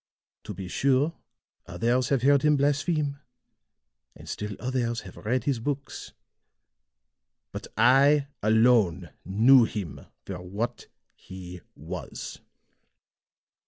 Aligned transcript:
To 0.45 0.53
be 0.55 0.67
sure, 0.67 1.13
others 1.67 2.09
have 2.09 2.23
heard 2.23 2.41
him 2.41 2.57
blaspheme, 2.57 3.19
and 4.15 4.27
still 4.27 4.55
others 4.59 5.01
have 5.01 5.15
read 5.15 5.43
his 5.43 5.59
books. 5.59 6.13
But 7.51 7.67
I 7.77 8.25
alone 8.41 9.11
knew 9.23 9.65
him 9.65 10.07
for 10.25 10.41
what 10.41 10.87
he 11.13 11.61
was." 11.75 12.39